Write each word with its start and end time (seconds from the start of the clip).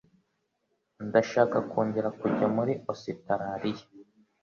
Ndashaka 1.07 1.57
kongera 1.69 2.09
kujya 2.19 2.47
muri 2.55 2.73
Ositaraliya 2.91 3.85